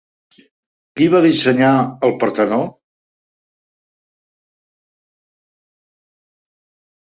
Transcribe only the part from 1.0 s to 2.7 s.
va dissenyar el Partenó?